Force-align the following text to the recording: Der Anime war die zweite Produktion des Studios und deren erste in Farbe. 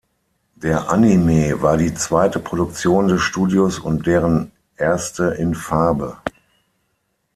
Der 0.55 0.89
Anime 0.89 1.61
war 1.61 1.77
die 1.77 1.93
zweite 1.93 2.39
Produktion 2.39 3.07
des 3.07 3.21
Studios 3.21 3.77
und 3.77 4.07
deren 4.07 4.51
erste 4.75 5.25
in 5.25 5.53
Farbe. 5.53 6.17